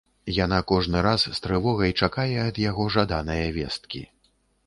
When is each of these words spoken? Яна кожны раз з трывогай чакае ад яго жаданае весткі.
Яна 0.35 0.57
кожны 0.71 1.03
раз 1.07 1.25
з 1.25 1.33
трывогай 1.43 1.91
чакае 2.07 2.39
ад 2.47 2.55
яго 2.63 2.87
жаданае 2.97 3.45
весткі. 3.59 4.01